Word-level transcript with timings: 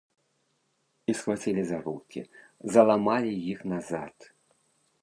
І 1.05 1.11
схвацілі 1.19 1.63
за 1.73 1.77
рукі, 1.85 2.21
заламалі 2.73 3.39
іх 3.51 3.59
назад. 3.75 4.15